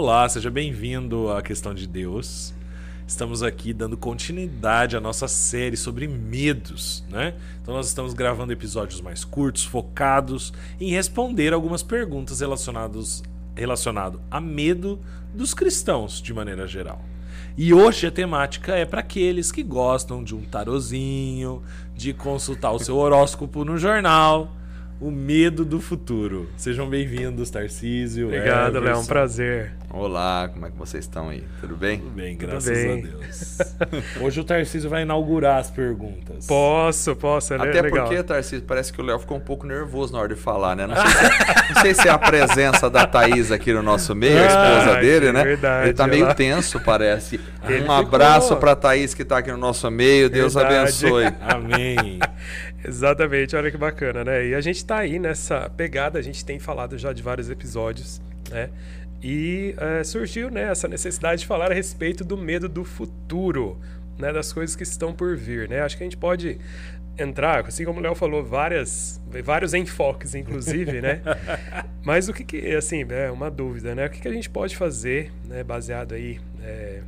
Olá, 0.00 0.28
seja 0.28 0.48
bem-vindo 0.48 1.28
à 1.28 1.42
Questão 1.42 1.74
de 1.74 1.84
Deus. 1.84 2.54
Estamos 3.04 3.42
aqui 3.42 3.72
dando 3.72 3.96
continuidade 3.96 4.96
à 4.96 5.00
nossa 5.00 5.26
série 5.26 5.76
sobre 5.76 6.06
medos, 6.06 7.04
né? 7.10 7.34
Então 7.60 7.74
nós 7.74 7.88
estamos 7.88 8.14
gravando 8.14 8.52
episódios 8.52 9.00
mais 9.00 9.24
curtos, 9.24 9.64
focados 9.64 10.52
em 10.80 10.92
responder 10.92 11.52
algumas 11.52 11.82
perguntas 11.82 12.38
relacionadas 12.38 13.24
relacionado 13.56 14.20
a 14.30 14.40
medo 14.40 15.00
dos 15.34 15.52
cristãos 15.52 16.22
de 16.22 16.32
maneira 16.32 16.68
geral. 16.68 17.04
E 17.56 17.74
hoje 17.74 18.06
a 18.06 18.12
temática 18.12 18.76
é 18.76 18.86
para 18.86 19.00
aqueles 19.00 19.50
que 19.50 19.64
gostam 19.64 20.22
de 20.22 20.32
um 20.32 20.42
tarozinho, 20.42 21.60
de 21.96 22.14
consultar 22.14 22.70
o 22.70 22.78
seu 22.78 22.96
horóscopo 22.96 23.64
no 23.64 23.76
jornal, 23.76 24.52
o 25.00 25.10
medo 25.10 25.64
do 25.64 25.80
futuro. 25.80 26.48
Sejam 26.56 26.88
bem-vindos, 26.88 27.50
Tarcísio. 27.50 28.26
Obrigado, 28.26 28.80
Léo. 28.80 28.94
É 28.94 28.96
um 28.96 29.06
prazer. 29.06 29.72
Olá, 29.90 30.50
como 30.52 30.66
é 30.66 30.70
que 30.70 30.76
vocês 30.76 31.04
estão 31.04 31.28
aí? 31.28 31.44
Tudo 31.60 31.76
bem? 31.76 31.98
Tudo 31.98 32.10
bem, 32.10 32.36
graças 32.36 32.64
Tudo 32.64 32.74
bem. 32.74 33.04
a 33.04 33.06
Deus. 33.06 33.58
Hoje 34.20 34.40
o 34.40 34.44
Tarcísio 34.44 34.90
vai 34.90 35.02
inaugurar 35.02 35.58
as 35.58 35.70
perguntas. 35.70 36.46
Posso, 36.46 37.14
posso. 37.14 37.54
É 37.54 37.56
Até 37.56 37.80
legal. 37.80 38.06
porque, 38.06 38.22
Tarcísio, 38.22 38.66
parece 38.66 38.92
que 38.92 39.00
o 39.00 39.04
Léo 39.04 39.20
ficou 39.20 39.36
um 39.36 39.40
pouco 39.40 39.66
nervoso 39.66 40.12
na 40.12 40.18
hora 40.18 40.34
de 40.34 40.40
falar, 40.40 40.74
né? 40.74 40.86
Não 40.86 40.96
sei, 40.96 41.10
se, 41.10 41.74
não 41.74 41.82
sei 41.82 41.94
se 41.94 42.08
é 42.08 42.10
a 42.10 42.18
presença 42.18 42.90
da 42.90 43.06
Thaís 43.06 43.52
aqui 43.52 43.72
no 43.72 43.82
nosso 43.82 44.14
meio, 44.16 44.38
a 44.38 44.46
esposa 44.46 44.96
ah, 44.96 45.00
dele, 45.00 45.32
né? 45.32 45.44
Verdade, 45.44 45.86
Ele 45.86 45.94
tá 45.94 46.06
meio 46.08 46.24
ela... 46.24 46.34
tenso, 46.34 46.80
parece. 46.80 47.40
Ele 47.68 47.84
um 47.84 47.92
abraço 47.92 48.56
para 48.56 48.74
Thaís 48.74 49.14
que 49.14 49.24
tá 49.24 49.38
aqui 49.38 49.50
no 49.52 49.58
nosso 49.58 49.88
meio. 49.90 50.28
Deus 50.28 50.54
verdade. 50.54 50.76
abençoe. 50.76 51.26
Amém. 51.40 52.18
Exatamente, 52.84 53.56
olha 53.56 53.70
que 53.70 53.76
bacana, 53.76 54.24
né? 54.24 54.46
E 54.46 54.54
a 54.54 54.60
gente 54.60 54.84
tá 54.88 54.98
aí 55.00 55.18
nessa 55.18 55.68
pegada, 55.68 56.18
a 56.18 56.22
gente 56.22 56.42
tem 56.42 56.58
falado 56.58 56.96
já 56.96 57.12
de 57.12 57.22
vários 57.22 57.50
episódios, 57.50 58.22
né? 58.50 58.70
E 59.22 59.74
é, 59.76 60.02
surgiu 60.02 60.50
né, 60.50 60.70
essa 60.70 60.88
necessidade 60.88 61.42
de 61.42 61.46
falar 61.46 61.70
a 61.70 61.74
respeito 61.74 62.24
do 62.24 62.38
medo 62.38 62.68
do 62.68 62.84
futuro, 62.84 63.78
né, 64.16 64.32
das 64.32 64.50
coisas 64.50 64.74
que 64.74 64.84
estão 64.84 65.12
por 65.12 65.36
vir. 65.36 65.68
Né? 65.68 65.82
Acho 65.82 65.96
que 65.96 66.04
a 66.04 66.06
gente 66.06 66.16
pode 66.16 66.58
entrar, 67.18 67.66
assim 67.66 67.84
como 67.84 67.98
o 67.98 68.02
Léo 68.02 68.14
falou, 68.14 68.42
várias, 68.42 69.20
vários 69.44 69.74
enfoques, 69.74 70.34
inclusive, 70.34 71.02
né? 71.02 71.20
Mas 72.02 72.28
o 72.28 72.32
que, 72.32 72.44
que 72.44 72.74
assim, 72.74 73.04
é 73.10 73.30
uma 73.30 73.50
dúvida, 73.50 73.94
né? 73.94 74.06
O 74.06 74.10
que, 74.10 74.20
que 74.20 74.28
a 74.28 74.32
gente 74.32 74.48
pode 74.48 74.76
fazer, 74.76 75.32
né, 75.44 75.64
baseado 75.64 76.14
aí 76.14 76.40
é, 76.62 77.02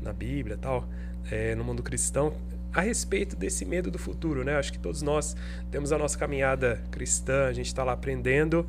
na 0.00 0.12
Bíblia 0.12 0.54
e 0.54 0.58
tal, 0.58 0.88
é, 1.30 1.54
no 1.56 1.64
mundo 1.64 1.82
cristão, 1.82 2.32
a 2.72 2.80
respeito 2.80 3.36
desse 3.36 3.64
medo 3.64 3.90
do 3.90 3.98
futuro, 3.98 4.44
né? 4.44 4.56
Acho 4.56 4.72
que 4.72 4.78
todos 4.78 5.02
nós 5.02 5.36
temos 5.70 5.92
a 5.92 5.98
nossa 5.98 6.18
caminhada 6.18 6.82
cristã, 6.90 7.46
a 7.46 7.52
gente 7.52 7.66
está 7.66 7.84
lá 7.84 7.92
aprendendo 7.92 8.66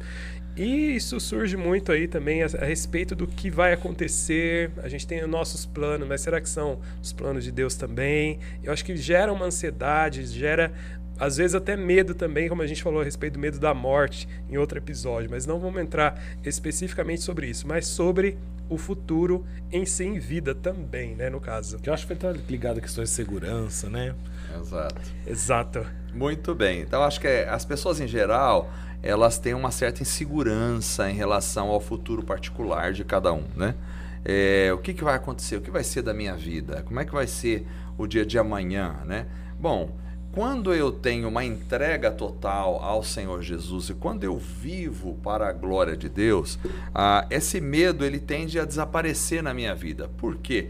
e 0.55 0.95
isso 0.95 1.17
surge 1.19 1.55
muito 1.55 1.93
aí 1.93 2.07
também 2.07 2.43
a, 2.43 2.45
a, 2.45 2.65
respeito 2.65 3.15
do 3.15 3.25
que 3.25 3.49
vai 3.49 3.71
acontecer. 3.71 4.69
A 4.83 4.89
gente 4.89 5.07
tem 5.07 5.23
os 5.23 5.29
nossos 5.29 5.65
planos, 5.65 6.07
mas 6.07 6.21
será 6.21 6.41
que 6.41 6.49
são 6.49 6.79
os 7.01 7.13
planos 7.13 7.43
de 7.43 7.51
Deus 7.51 7.75
também? 7.75 8.39
Eu 8.61 8.73
acho 8.73 8.83
que 8.83 8.95
gera 8.97 9.31
uma 9.31 9.45
ansiedade, 9.45 10.25
gera 10.25 10.73
às 11.21 11.37
vezes 11.37 11.53
até 11.53 11.77
medo 11.77 12.15
também, 12.15 12.49
como 12.49 12.63
a 12.63 12.67
gente 12.67 12.81
falou 12.81 12.99
a 12.99 13.03
respeito 13.03 13.33
do 13.33 13.39
medo 13.39 13.59
da 13.59 13.75
morte 13.75 14.27
em 14.49 14.57
outro 14.57 14.79
episódio, 14.79 15.29
mas 15.29 15.45
não 15.45 15.59
vamos 15.59 15.79
entrar 15.79 16.19
especificamente 16.43 17.21
sobre 17.21 17.45
isso, 17.45 17.67
mas 17.67 17.85
sobre 17.85 18.39
o 18.67 18.75
futuro 18.75 19.45
em 19.71 19.85
si 19.85 20.03
em 20.03 20.17
vida 20.17 20.55
também, 20.55 21.13
né, 21.15 21.29
no 21.29 21.39
caso. 21.39 21.77
Que 21.77 21.89
eu 21.89 21.93
acho 21.93 22.07
que 22.07 22.15
vai 22.15 22.31
estar 22.31 22.49
ligado 22.49 22.79
a 22.79 22.81
questões 22.81 23.09
de 23.09 23.15
segurança, 23.15 23.87
né? 23.87 24.15
Exato. 24.59 25.01
Exato. 25.27 25.85
Muito 26.11 26.55
bem. 26.55 26.81
Então 26.81 27.03
acho 27.03 27.21
que 27.21 27.27
é, 27.27 27.47
as 27.47 27.65
pessoas 27.65 28.01
em 28.01 28.07
geral, 28.07 28.73
elas 29.03 29.37
têm 29.37 29.53
uma 29.53 29.69
certa 29.69 30.01
insegurança 30.01 31.07
em 31.07 31.13
relação 31.13 31.69
ao 31.69 31.79
futuro 31.79 32.23
particular 32.23 32.93
de 32.93 33.03
cada 33.03 33.31
um, 33.31 33.43
né? 33.55 33.75
É, 34.25 34.71
o 34.73 34.79
que, 34.79 34.91
que 34.91 35.03
vai 35.03 35.17
acontecer? 35.17 35.57
O 35.57 35.61
que 35.61 35.69
vai 35.69 35.83
ser 35.83 36.01
da 36.01 36.15
minha 36.15 36.35
vida? 36.35 36.81
Como 36.81 36.99
é 36.99 37.05
que 37.05 37.11
vai 37.11 37.27
ser 37.27 37.67
o 37.95 38.07
dia 38.07 38.25
de 38.25 38.39
amanhã, 38.39 38.95
né? 39.05 39.27
Bom, 39.59 40.01
quando 40.31 40.73
eu 40.73 40.91
tenho 40.91 41.27
uma 41.27 41.43
entrega 41.43 42.09
total 42.09 42.81
ao 42.81 43.03
Senhor 43.03 43.41
Jesus 43.41 43.89
e 43.89 43.93
quando 43.93 44.23
eu 44.23 44.37
vivo 44.37 45.17
para 45.21 45.49
a 45.49 45.51
glória 45.51 45.97
de 45.97 46.07
Deus, 46.07 46.57
ah, 46.95 47.27
esse 47.29 47.59
medo 47.59 48.05
ele 48.05 48.19
tende 48.19 48.57
a 48.59 48.65
desaparecer 48.65 49.43
na 49.43 49.53
minha 49.53 49.75
vida. 49.75 50.09
Por 50.17 50.37
quê? 50.37 50.69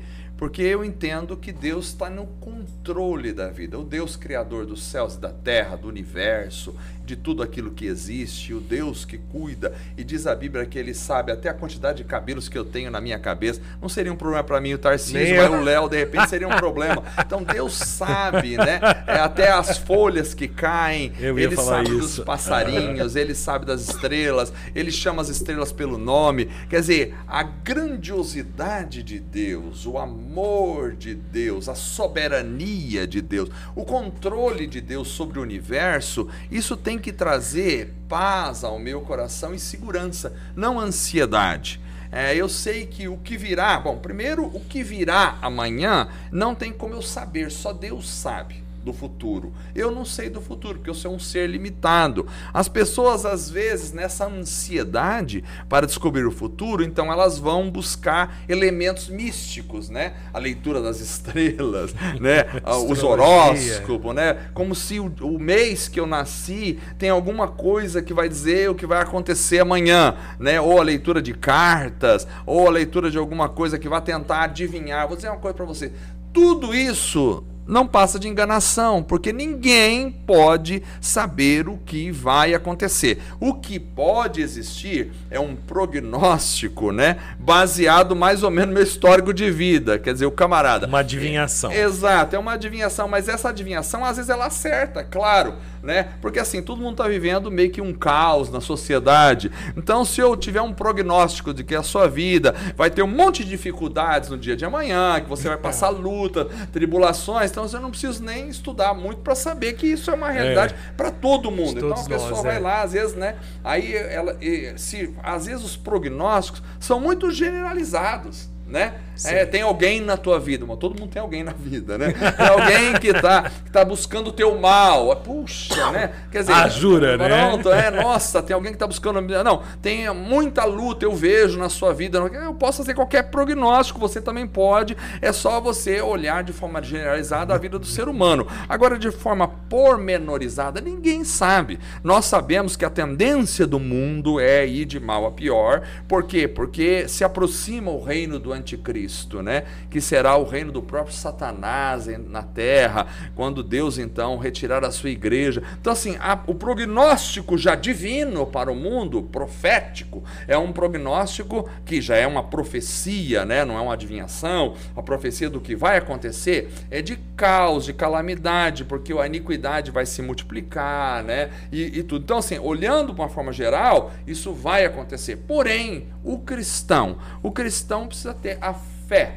Eu 0.63 0.83
entendo 0.83 1.37
que 1.37 1.51
Deus 1.51 1.89
está 1.89 2.09
no 2.09 2.25
controle 2.25 3.31
da 3.31 3.49
vida. 3.49 3.77
O 3.77 3.83
Deus 3.83 4.15
criador 4.15 4.65
dos 4.65 4.81
céus 4.81 5.13
e 5.13 5.19
da 5.19 5.29
terra, 5.29 5.75
do 5.75 5.87
universo, 5.87 6.75
de 7.05 7.15
tudo 7.15 7.43
aquilo 7.43 7.69
que 7.69 7.85
existe, 7.85 8.51
o 8.51 8.59
Deus 8.59 9.05
que 9.05 9.19
cuida. 9.19 9.71
E 9.95 10.03
diz 10.03 10.25
a 10.25 10.33
Bíblia 10.33 10.65
que 10.65 10.79
ele 10.79 10.95
sabe 10.95 11.31
até 11.31 11.47
a 11.47 11.53
quantidade 11.53 11.99
de 11.99 12.05
cabelos 12.05 12.49
que 12.49 12.57
eu 12.57 12.65
tenho 12.65 12.89
na 12.89 12.99
minha 12.99 13.19
cabeça. 13.19 13.61
Não 13.79 13.87
seria 13.87 14.11
um 14.11 14.15
problema 14.15 14.43
para 14.43 14.59
mim 14.59 14.73
o 14.73 14.79
Tarcísio, 14.79 15.37
mas 15.37 15.51
o 15.51 15.63
Léo, 15.63 15.87
de 15.87 15.97
repente, 15.97 16.27
seria 16.29 16.47
um 16.47 16.55
problema. 16.55 17.03
Então 17.19 17.43
Deus 17.43 17.73
sabe, 17.73 18.57
né? 18.57 18.79
É, 19.05 19.19
até 19.19 19.51
as 19.51 19.77
folhas 19.77 20.33
que 20.33 20.47
caem. 20.47 21.11
ele 21.19 21.55
sabe 21.55 21.89
isso. 21.89 21.99
dos 21.99 22.19
passarinhos, 22.19 23.15
ele 23.15 23.35
sabe 23.35 23.63
das 23.63 23.81
estrelas, 23.81 24.51
ele 24.73 24.91
chama 24.91 25.21
as 25.21 25.29
estrelas 25.29 25.71
pelo 25.71 25.99
nome. 25.99 26.49
Quer 26.67 26.79
dizer, 26.79 27.15
a 27.27 27.43
grandiosidade 27.43 29.03
de 29.03 29.19
Deus, 29.19 29.85
o 29.85 29.99
amor 29.99 30.30
amor 30.31 30.93
de 30.93 31.13
Deus, 31.13 31.67
a 31.67 31.75
soberania 31.75 33.05
de 33.05 33.21
Deus, 33.21 33.49
o 33.75 33.83
controle 33.83 34.65
de 34.65 34.79
Deus 34.79 35.09
sobre 35.09 35.39
o 35.39 35.41
universo, 35.41 36.29
isso 36.49 36.77
tem 36.77 36.97
que 36.97 37.11
trazer 37.11 37.93
paz 38.07 38.63
ao 38.63 38.79
meu 38.79 39.01
coração 39.01 39.53
e 39.53 39.59
segurança, 39.59 40.33
não 40.55 40.79
ansiedade. 40.79 41.81
É, 42.09 42.33
eu 42.33 42.47
sei 42.47 42.85
que 42.85 43.09
o 43.09 43.17
que 43.17 43.37
virá, 43.37 43.77
bom, 43.77 43.97
primeiro, 43.97 44.45
o 44.45 44.61
que 44.61 44.81
virá 44.83 45.37
amanhã 45.41 46.07
não 46.31 46.55
tem 46.55 46.71
como 46.71 46.93
eu 46.93 47.01
saber, 47.01 47.51
só 47.51 47.73
Deus 47.73 48.09
sabe 48.09 48.70
do 48.83 48.91
futuro. 48.93 49.53
Eu 49.75 49.91
não 49.91 50.03
sei 50.03 50.29
do 50.29 50.41
futuro, 50.41 50.75
porque 50.75 50.89
eu 50.89 50.95
sou 50.95 51.13
um 51.13 51.19
ser 51.19 51.47
limitado. 51.47 52.27
As 52.53 52.67
pessoas, 52.67 53.25
às 53.25 53.49
vezes, 53.49 53.91
nessa 53.91 54.25
ansiedade 54.27 55.43
para 55.69 55.85
descobrir 55.85 56.25
o 56.25 56.31
futuro, 56.31 56.83
então 56.83 57.11
elas 57.11 57.37
vão 57.37 57.69
buscar 57.69 58.41
elementos 58.49 59.07
místicos, 59.07 59.89
né? 59.89 60.13
A 60.33 60.39
leitura 60.39 60.81
das 60.81 60.99
estrelas, 61.01 61.93
né? 62.19 62.45
Os 62.89 63.03
horóscopos, 63.03 64.15
né? 64.15 64.49
Como 64.53 64.73
se 64.73 64.99
o, 64.99 65.13
o 65.21 65.39
mês 65.39 65.87
que 65.87 65.99
eu 65.99 66.07
nasci 66.07 66.79
tem 66.97 67.09
alguma 67.09 67.47
coisa 67.47 68.01
que 68.01 68.13
vai 68.13 68.27
dizer 68.27 68.69
o 68.69 68.75
que 68.75 68.85
vai 68.85 69.01
acontecer 69.01 69.59
amanhã, 69.59 70.15
né? 70.39 70.59
Ou 70.59 70.79
a 70.79 70.83
leitura 70.83 71.21
de 71.21 71.33
cartas, 71.33 72.27
ou 72.45 72.67
a 72.67 72.71
leitura 72.71 73.11
de 73.11 73.17
alguma 73.17 73.47
coisa 73.49 73.77
que 73.77 73.89
vai 73.89 74.01
tentar 74.01 74.43
adivinhar. 74.43 75.07
Vou 75.07 75.15
dizer 75.15 75.29
uma 75.29 75.37
coisa 75.37 75.55
para 75.55 75.65
você. 75.65 75.91
Tudo 76.33 76.73
isso 76.73 77.43
não 77.71 77.87
passa 77.87 78.19
de 78.19 78.27
enganação, 78.27 79.01
porque 79.01 79.31
ninguém 79.31 80.11
pode 80.11 80.83
saber 80.99 81.69
o 81.69 81.77
que 81.77 82.11
vai 82.11 82.53
acontecer. 82.53 83.21
O 83.39 83.53
que 83.53 83.79
pode 83.79 84.41
existir 84.41 85.13
é 85.29 85.39
um 85.39 85.55
prognóstico, 85.55 86.91
né, 86.91 87.17
baseado 87.39 88.13
mais 88.13 88.43
ou 88.43 88.51
menos 88.51 88.67
no 88.67 88.73
meu 88.73 88.83
histórico 88.83 89.33
de 89.33 89.49
vida, 89.49 89.97
quer 89.97 90.11
dizer, 90.11 90.25
o 90.25 90.31
camarada. 90.31 90.85
Uma 90.85 90.99
adivinhação. 90.99 91.71
É, 91.71 91.81
exato, 91.83 92.35
é 92.35 92.39
uma 92.39 92.53
adivinhação, 92.53 93.07
mas 93.07 93.29
essa 93.29 93.49
adivinhação 93.49 94.03
às 94.03 94.17
vezes 94.17 94.29
ela 94.29 94.47
acerta, 94.47 95.03
claro, 95.05 95.55
né? 95.83 96.13
Porque 96.21 96.39
assim, 96.39 96.61
todo 96.61 96.81
mundo 96.81 96.93
está 96.93 97.07
vivendo 97.07 97.49
meio 97.49 97.71
que 97.71 97.81
um 97.81 97.93
caos 97.93 98.49
na 98.49 98.61
sociedade. 98.61 99.51
Então, 99.75 100.05
se 100.05 100.21
eu 100.21 100.35
tiver 100.35 100.61
um 100.61 100.73
prognóstico 100.73 101.53
de 101.53 101.63
que 101.63 101.75
a 101.75 101.83
sua 101.83 102.07
vida 102.07 102.53
vai 102.75 102.89
ter 102.89 103.01
um 103.01 103.07
monte 103.07 103.43
de 103.43 103.49
dificuldades 103.49 104.29
no 104.29 104.37
dia 104.37 104.55
de 104.55 104.63
amanhã, 104.65 105.19
que 105.19 105.29
você 105.29 105.47
vai 105.47 105.57
passar 105.57 105.89
luta, 105.89 106.45
tribulações, 106.71 107.51
então 107.51 107.65
eu 107.71 107.79
não 107.79 107.89
preciso 107.89 108.23
nem 108.23 108.49
estudar 108.49 108.93
muito 108.93 109.21
para 109.21 109.35
saber 109.35 109.73
que 109.73 109.87
isso 109.87 110.11
é 110.11 110.13
uma 110.13 110.29
realidade 110.29 110.73
é. 110.73 110.93
para 110.95 111.11
todo 111.11 111.51
mundo. 111.51 111.77
Então 111.77 111.91
a 111.91 112.03
pessoa 112.03 112.31
nós, 112.31 112.43
vai 112.43 112.57
é. 112.57 112.59
lá, 112.59 112.81
às 112.81 112.93
vezes, 112.93 113.15
né? 113.15 113.35
Aí 113.63 113.95
ela, 113.95 114.37
se, 114.75 115.13
às 115.23 115.45
vezes 115.45 115.63
os 115.63 115.77
prognósticos 115.77 116.61
são 116.79 116.99
muito 116.99 117.31
generalizados 117.31 118.51
né? 118.71 118.93
É, 119.25 119.45
tem 119.45 119.61
alguém 119.61 120.01
na 120.01 120.17
tua 120.17 120.39
vida, 120.39 120.65
mas 120.65 120.77
todo 120.77 120.99
mundo 120.99 121.11
tem 121.11 121.21
alguém 121.21 121.43
na 121.43 121.51
vida, 121.51 121.97
né? 121.97 122.11
Tem 122.11 122.47
alguém 122.47 122.93
que 122.99 123.09
está 123.09 123.49
que 123.49 123.71
tá 123.71 123.85
buscando 123.85 124.27
o 124.27 124.31
teu 124.31 124.57
mal. 124.57 125.15
Puxa, 125.17 125.91
né? 125.91 126.11
Quer 126.31 126.39
dizer, 126.39 126.53
ah, 126.53 126.67
jura, 126.67 127.17
pronto, 127.17 127.69
né? 127.69 127.87
é, 127.87 127.91
nossa, 127.91 128.41
tem 128.41 128.53
alguém 128.53 128.71
que 128.71 128.77
está 128.77 128.87
buscando. 128.87 129.21
Não, 129.21 129.61
tem 129.81 130.11
muita 130.13 130.65
luta, 130.65 131.05
eu 131.05 131.13
vejo 131.13 131.59
na 131.59 131.69
sua 131.69 131.93
vida. 131.93 132.17
Eu 132.17 132.53
posso 132.55 132.79
fazer 132.79 132.93
qualquer 132.93 133.23
prognóstico, 133.23 133.99
você 133.99 134.19
também 134.19 134.47
pode. 134.47 134.97
É 135.21 135.31
só 135.31 135.59
você 135.61 136.01
olhar 136.01 136.43
de 136.43 136.53
forma 136.53 136.81
generalizada 136.81 137.53
a 137.53 137.57
vida 137.57 137.77
do 137.77 137.85
ser 137.85 138.07
humano. 138.07 138.47
Agora, 138.67 138.97
de 138.97 139.11
forma 139.11 139.47
pormenorizada, 139.47 140.81
ninguém 140.81 141.23
sabe. 141.23 141.79
Nós 142.03 142.25
sabemos 142.25 142.75
que 142.75 142.85
a 142.85 142.89
tendência 142.89 143.67
do 143.67 143.79
mundo 143.79 144.39
é 144.39 144.65
ir 144.65 144.85
de 144.85 144.99
mal 144.99 145.25
a 145.25 145.31
pior. 145.31 145.83
Por 146.07 146.23
quê? 146.23 146.47
Porque 146.47 147.07
se 147.07 147.23
aproxima 147.23 147.91
o 147.91 148.03
reino 148.03 148.39
do 148.39 148.51
anticristo 148.51 149.10
anticristo, 149.11 149.41
né? 149.43 149.65
Que 149.89 149.99
será 149.99 150.37
o 150.37 150.43
reino 150.43 150.71
do 150.71 150.81
próprio 150.81 151.13
Satanás 151.13 152.07
na 152.29 152.41
terra, 152.41 153.07
quando 153.35 153.61
Deus 153.61 153.97
então 153.97 154.37
retirar 154.37 154.83
a 154.85 154.91
sua 154.91 155.09
igreja. 155.09 155.61
Então, 155.79 155.91
assim, 155.91 156.15
a, 156.19 156.39
o 156.47 156.55
prognóstico 156.55 157.57
já 157.57 157.75
divino 157.75 158.45
para 158.47 158.71
o 158.71 158.75
mundo, 158.75 159.21
profético, 159.21 160.23
é 160.47 160.57
um 160.57 160.71
prognóstico 160.71 161.69
que 161.85 162.01
já 162.01 162.15
é 162.15 162.25
uma 162.25 162.43
profecia, 162.43 163.45
né? 163.45 163.65
Não 163.65 163.77
é 163.77 163.81
uma 163.81 163.93
adivinhação. 163.93 164.75
A 164.95 165.01
profecia 165.01 165.49
do 165.49 165.59
que 165.59 165.75
vai 165.75 165.97
acontecer 165.97 166.71
é 166.89 167.01
de 167.01 167.17
caos, 167.35 167.85
de 167.85 167.93
calamidade, 167.93 168.85
porque 168.85 169.13
a 169.13 169.25
iniquidade 169.25 169.91
vai 169.91 170.05
se 170.05 170.21
multiplicar, 170.21 171.23
né? 171.23 171.49
E, 171.71 171.99
e 171.99 172.03
tudo. 172.03 172.23
Então, 172.23 172.37
assim, 172.37 172.57
olhando 172.59 173.13
de 173.13 173.19
uma 173.19 173.29
forma 173.29 173.51
geral, 173.51 174.11
isso 174.25 174.53
vai 174.53 174.85
acontecer. 174.85 175.35
Porém, 175.35 176.07
o 176.23 176.39
cristão, 176.39 177.17
o 177.41 177.51
cristão 177.51 178.07
precisa 178.07 178.33
ter 178.33 178.57
a 178.61 178.73
fé, 179.11 179.33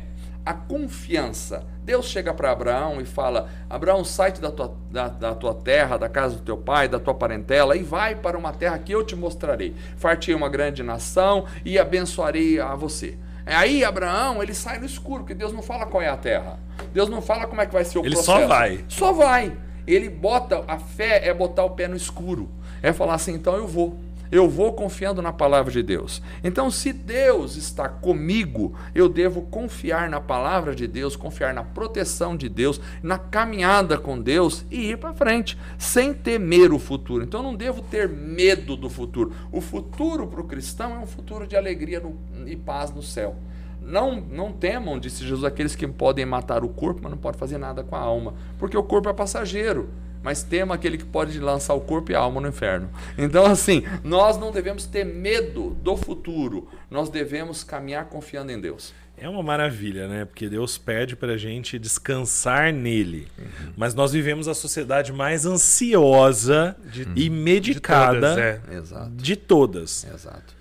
a 0.47 0.55
confiança. 0.55 1.67
Deus 1.83 2.07
chega 2.07 2.33
para 2.33 2.53
Abraão 2.53 3.01
e 3.01 3.05
fala: 3.05 3.49
Abraão, 3.69 4.05
sai 4.05 4.31
da 4.31 4.53
tua, 4.53 4.73
da, 4.89 5.09
da, 5.09 5.35
tua 5.35 5.53
terra, 5.53 5.97
da 5.97 6.09
casa 6.09 6.37
do 6.37 6.43
teu 6.43 6.57
pai, 6.57 6.87
da 6.87 7.01
tua 7.01 7.13
parentela, 7.13 7.77
e 7.77 7.83
vai 7.83 8.15
para 8.15 8.39
uma 8.39 8.53
terra 8.53 8.79
que 8.79 8.93
eu 8.93 9.03
te 9.03 9.17
mostrarei. 9.17 9.75
Fartei 9.97 10.33
uma 10.33 10.49
grande 10.49 10.85
nação 10.85 11.45
e 11.65 11.77
abençoarei 11.77 12.61
a 12.61 12.77
você. 12.77 13.19
Aí 13.45 13.85
Abraão, 13.85 14.41
ele 14.41 14.55
sai 14.55 14.79
no 14.79 14.87
escuro, 14.87 15.25
porque 15.25 15.35
Deus 15.35 15.53
não 15.53 15.61
fala 15.61 15.87
qual 15.87 16.03
é 16.03 16.09
a 16.09 16.17
terra. 16.17 16.59
Deus 16.93 17.09
não 17.09 17.21
fala 17.21 17.47
como 17.49 17.61
é 17.61 17.67
que 17.67 17.73
vai 17.73 17.85
ser 17.85 17.99
o 17.99 18.05
ele 18.05 18.15
processo. 18.15 18.39
Ele 18.39 18.43
só 18.43 18.49
vai. 18.49 18.85
Só 18.89 19.13
vai. 19.13 19.57
Ele 19.87 20.09
bota, 20.09 20.65
a 20.69 20.79
fé 20.79 21.27
é 21.27 21.35
botar 21.35 21.65
o 21.65 21.71
pé 21.71 21.89
no 21.89 21.97
escuro. 21.97 22.49
É 22.81 22.93
falar 22.93 23.15
assim, 23.15 23.35
então 23.35 23.57
eu 23.57 23.67
vou. 23.67 23.99
Eu 24.31 24.49
vou 24.49 24.73
confiando 24.73 25.23
na 25.23 25.33
palavra 25.33 25.71
de 25.71 25.83
Deus. 25.83 26.23
Então, 26.43 26.71
se 26.71 26.93
Deus 26.93 27.57
está 27.57 27.89
comigo, 27.89 28.75
eu 28.95 29.09
devo 29.09 29.43
confiar 29.43 30.09
na 30.09 30.21
palavra 30.21 30.75
de 30.75 30.87
Deus, 30.87 31.17
confiar 31.17 31.55
na 31.55 31.63
proteção 31.63 32.37
de 32.37 32.49
Deus, 32.49 32.81
na 33.03 33.19
caminhada 33.19 33.99
com 33.99 34.21
Deus 34.21 34.65
e 34.71 34.91
ir 34.91 34.99
para 34.99 35.15
frente, 35.15 35.59
sem 35.79 36.13
temer 36.13 36.73
o 36.73 36.79
futuro. 36.79 37.25
Então, 37.25 37.43
não 37.43 37.55
devo 37.55 37.83
ter 37.83 38.09
medo 38.09 38.77
do 38.77 38.91
futuro. 38.91 39.33
O 39.53 39.61
futuro 39.61 40.27
para 40.27 40.41
o 40.41 40.45
cristão 40.45 40.95
é 40.95 40.99
um 40.99 41.07
futuro 41.07 41.47
de 41.47 41.57
alegria 41.57 42.01
no, 42.01 42.17
e 42.49 42.57
paz 42.57 42.91
no 42.91 43.03
céu. 43.03 43.37
Não, 43.81 44.19
não 44.19 44.51
temam, 44.51 44.99
disse 44.99 45.23
Jesus, 45.23 45.45
aqueles 45.45 45.77
que 45.77 45.87
podem 45.87 46.25
matar 46.25 46.65
o 46.65 46.69
corpo, 46.69 47.01
mas 47.03 47.11
não 47.11 47.19
podem 47.19 47.39
fazer 47.39 47.59
nada 47.59 47.85
com 47.85 47.95
a 47.95 48.01
alma, 48.01 48.35
porque 48.59 48.77
o 48.77 48.83
corpo 48.83 49.11
é 49.11 49.13
passageiro 49.13 49.91
mas 50.25 50.43
tema 50.43 50.75
aquele 50.75 50.97
que 50.97 51.05
pode 51.05 51.39
lançar 51.39 51.75
o 51.75 51.81
corpo 51.83 52.11
e 52.11 52.15
a 52.15 52.19
alma 52.19 52.41
no 52.41 52.49
inferno. 52.49 52.89
Então, 53.19 53.45
assim, 53.45 53.85
nós 54.03 54.39
não 54.39 54.51
devemos 54.51 54.87
ter 54.87 55.05
medo 55.05 55.77
do 55.83 55.99
futuro, 55.99 56.67
nós 56.91 57.11
devemos 57.11 57.63
caminhar 57.63 58.07
confiando 58.07 58.51
em 58.51 58.59
Deus. 58.59 58.95
É 59.19 59.29
uma 59.29 59.43
maravilha, 59.43 60.09
né? 60.09 60.25
Porque 60.25 60.49
Deus 60.49 60.79
pede 60.79 61.15
para 61.15 61.35
a 61.35 61.37
gente 61.37 61.79
descansar 61.79 62.73
nele. 62.73 63.29
Uhum. 63.39 63.73
Mas 63.77 63.95
nós 63.95 64.13
vivemos 64.13 64.49
a 64.49 64.55
sociedade 64.55 65.13
mais 65.13 65.47
ansiosa 65.47 66.75
de, 66.91 67.07
e 67.15 67.31
medicada 67.31 68.35
de 68.35 68.81
todas. 68.81 68.93
É. 68.93 69.09
De 69.15 69.37
todas. 69.37 70.07
Exato. 70.13 70.55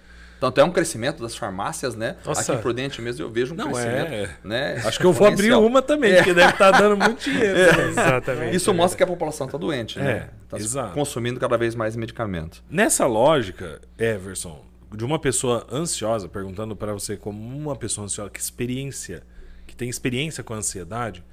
Tanto 0.43 0.59
é 0.59 0.63
um 0.65 0.71
crescimento 0.71 1.23
das 1.23 1.37
farmácias, 1.37 1.95
né? 1.95 2.17
Nossa. 2.25 2.41
Aqui 2.41 2.51
em 2.51 2.61
Prudente 2.61 3.01
mesmo 3.01 3.23
eu 3.23 3.31
vejo 3.31 3.53
um 3.53 3.55
Não, 3.55 3.71
crescimento. 3.71 4.11
É. 4.11 4.29
Né? 4.43 4.81
Acho 4.83 4.99
que 4.99 5.05
eu 5.05 5.13
vou 5.13 5.25
abrir 5.25 5.53
uma 5.53 5.81
também, 5.81 6.11
é. 6.11 6.15
porque 6.17 6.33
deve 6.33 6.51
estar 6.51 6.69
tá 6.69 6.79
dando 6.81 6.97
muito 6.97 7.23
dinheiro. 7.23 7.57
É. 7.57 7.77
Né? 7.77 7.87
Exatamente. 7.87 8.53
Isso 8.57 8.73
mostra 8.73 8.97
que 8.97 9.03
a 9.03 9.07
população 9.07 9.45
está 9.45 9.57
doente, 9.57 9.97
né? 9.97 10.31
Está 10.53 10.89
é, 10.89 10.93
consumindo 10.93 11.39
cada 11.39 11.57
vez 11.57 11.75
mais 11.75 11.95
medicamentos. 11.95 12.61
Nessa 12.69 13.05
lógica, 13.05 13.79
Everson, 13.97 14.65
de 14.93 15.05
uma 15.05 15.17
pessoa 15.17 15.65
ansiosa, 15.71 16.27
perguntando 16.27 16.75
para 16.75 16.91
você 16.91 17.15
como 17.15 17.39
uma 17.39 17.77
pessoa 17.77 18.03
ansiosa, 18.03 18.29
que 18.29 18.41
experiência, 18.41 19.23
que 19.65 19.73
tem 19.73 19.87
experiência 19.87 20.43
com 20.43 20.53
a 20.53 20.57
ansiedade, 20.57 21.23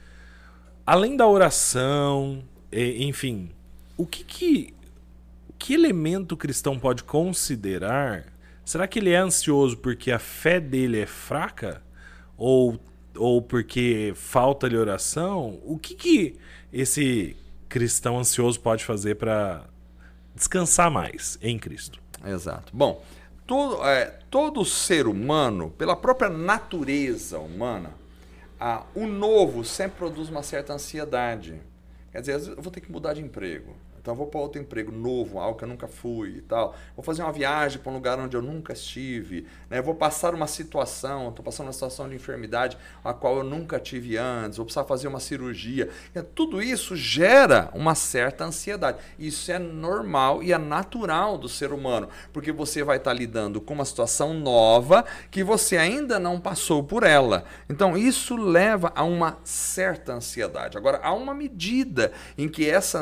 além 0.86 1.16
da 1.16 1.26
oração, 1.26 2.44
enfim, 2.72 3.50
o 3.96 4.06
que 4.06 4.22
que, 4.22 4.72
que 5.58 5.74
elemento 5.74 6.36
cristão 6.36 6.78
pode 6.78 7.02
considerar 7.02 8.38
Será 8.70 8.86
que 8.86 9.00
ele 9.00 9.10
é 9.10 9.16
ansioso 9.16 9.76
porque 9.76 10.12
a 10.12 10.18
fé 10.20 10.60
dele 10.60 11.00
é 11.00 11.06
fraca? 11.06 11.82
Ou, 12.38 12.78
ou 13.16 13.42
porque 13.42 14.12
falta-lhe 14.14 14.76
oração? 14.76 15.58
O 15.64 15.76
que, 15.76 15.92
que 15.92 16.36
esse 16.72 17.36
cristão 17.68 18.16
ansioso 18.16 18.60
pode 18.60 18.84
fazer 18.84 19.16
para 19.16 19.64
descansar 20.36 20.88
mais 20.88 21.36
em 21.42 21.58
Cristo? 21.58 22.00
Exato. 22.24 22.70
Bom, 22.72 23.02
todo, 23.44 23.84
é, 23.84 24.04
todo 24.30 24.64
ser 24.64 25.08
humano, 25.08 25.72
pela 25.76 25.96
própria 25.96 26.30
natureza 26.30 27.40
humana, 27.40 27.90
o 28.94 29.04
novo 29.04 29.64
sempre 29.64 29.98
produz 29.98 30.28
uma 30.28 30.44
certa 30.44 30.74
ansiedade. 30.74 31.60
Quer 32.12 32.20
dizer, 32.20 32.52
eu 32.56 32.62
vou 32.62 32.70
ter 32.70 32.80
que 32.80 32.92
mudar 32.92 33.14
de 33.14 33.20
emprego. 33.20 33.74
Então, 34.00 34.14
vou 34.14 34.26
para 34.26 34.40
outro 34.40 34.60
emprego 34.60 34.90
novo, 34.90 35.38
algo 35.38 35.58
que 35.58 35.64
eu 35.64 35.68
nunca 35.68 35.86
fui 35.86 36.36
e 36.38 36.40
tal. 36.40 36.74
Vou 36.96 37.04
fazer 37.04 37.22
uma 37.22 37.32
viagem 37.32 37.78
para 37.78 37.92
um 37.92 37.94
lugar 37.94 38.18
onde 38.18 38.36
eu 38.36 38.42
nunca 38.42 38.72
estive. 38.72 39.46
Né? 39.68 39.82
Vou 39.82 39.94
passar 39.94 40.34
uma 40.34 40.46
situação, 40.46 41.28
estou 41.28 41.44
passando 41.44 41.66
uma 41.66 41.72
situação 41.72 42.08
de 42.08 42.14
enfermidade 42.14 42.78
a 43.04 43.12
qual 43.12 43.36
eu 43.36 43.44
nunca 43.44 43.78
tive 43.78 44.16
antes. 44.16 44.56
Vou 44.56 44.64
precisar 44.64 44.84
fazer 44.84 45.08
uma 45.08 45.20
cirurgia. 45.20 45.90
Tudo 46.34 46.62
isso 46.62 46.96
gera 46.96 47.70
uma 47.74 47.94
certa 47.94 48.44
ansiedade. 48.44 48.98
Isso 49.18 49.52
é 49.52 49.58
normal 49.58 50.42
e 50.42 50.52
é 50.52 50.58
natural 50.58 51.36
do 51.36 51.48
ser 51.48 51.72
humano, 51.72 52.08
porque 52.32 52.52
você 52.52 52.82
vai 52.82 52.96
estar 52.96 53.12
lidando 53.12 53.60
com 53.60 53.74
uma 53.74 53.84
situação 53.84 54.32
nova 54.32 55.04
que 55.30 55.44
você 55.44 55.76
ainda 55.76 56.18
não 56.18 56.40
passou 56.40 56.82
por 56.82 57.02
ela. 57.02 57.44
Então, 57.68 57.96
isso 57.96 58.36
leva 58.36 58.92
a 58.94 59.04
uma 59.04 59.38
certa 59.44 60.14
ansiedade. 60.14 60.78
Agora, 60.78 61.00
há 61.02 61.12
uma 61.12 61.34
medida 61.34 62.12
em 62.38 62.48
que 62.48 62.68
essa 62.68 62.98